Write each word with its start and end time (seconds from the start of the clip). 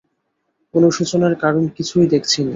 অনুশোচনার 0.73 1.33
কারণ 1.43 1.63
কিছুই 1.75 2.07
দেখছি 2.13 2.39
নে। 2.41 2.49